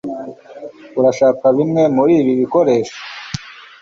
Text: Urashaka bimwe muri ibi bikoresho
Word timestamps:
Urashaka 0.99 1.45
bimwe 1.57 1.81
muri 1.95 2.13
ibi 2.21 2.33
bikoresho 2.41 2.97